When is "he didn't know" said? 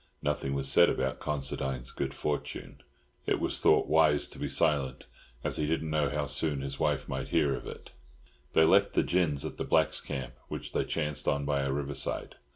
5.57-6.09